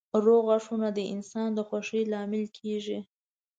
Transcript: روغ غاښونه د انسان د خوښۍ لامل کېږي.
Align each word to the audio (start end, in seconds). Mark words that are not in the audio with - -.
روغ 0.23 0.41
غاښونه 0.47 0.87
د 0.97 0.99
انسان 1.13 1.49
د 1.53 1.59
خوښۍ 1.67 2.03
لامل 2.11 2.45
کېږي. 2.57 2.99